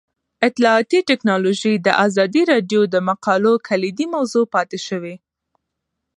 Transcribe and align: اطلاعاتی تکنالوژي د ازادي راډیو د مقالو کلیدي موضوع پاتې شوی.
اطلاعاتی 0.47 0.99
تکنالوژي 1.09 1.73
د 1.85 1.87
ازادي 2.05 2.43
راډیو 2.51 2.81
د 2.93 2.95
مقالو 3.09 3.53
کلیدي 3.67 4.05
موضوع 4.15 4.45
پاتې 4.53 4.77
شوی. 4.87 5.15